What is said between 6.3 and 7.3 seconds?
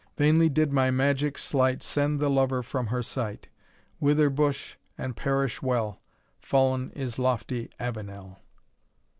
Fall'n is